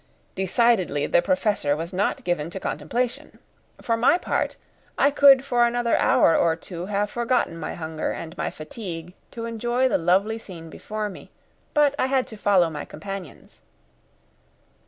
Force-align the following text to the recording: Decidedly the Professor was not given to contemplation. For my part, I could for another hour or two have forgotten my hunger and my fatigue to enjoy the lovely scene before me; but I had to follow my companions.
Decidedly 0.33 1.05
the 1.05 1.21
Professor 1.21 1.75
was 1.75 1.93
not 1.93 2.23
given 2.23 2.49
to 2.49 2.59
contemplation. 2.59 3.37
For 3.83 3.95
my 3.95 4.17
part, 4.17 4.57
I 4.97 5.11
could 5.11 5.45
for 5.45 5.63
another 5.63 5.95
hour 5.95 6.35
or 6.35 6.55
two 6.55 6.87
have 6.87 7.11
forgotten 7.11 7.55
my 7.59 7.75
hunger 7.75 8.11
and 8.11 8.35
my 8.35 8.49
fatigue 8.49 9.13
to 9.29 9.45
enjoy 9.45 9.87
the 9.87 9.99
lovely 9.99 10.39
scene 10.39 10.71
before 10.71 11.07
me; 11.07 11.29
but 11.75 11.93
I 11.99 12.07
had 12.07 12.25
to 12.29 12.35
follow 12.35 12.67
my 12.67 12.83
companions. 12.83 13.61